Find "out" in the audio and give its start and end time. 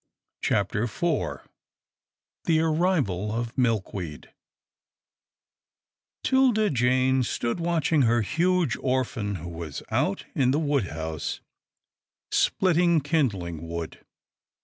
9.91-10.25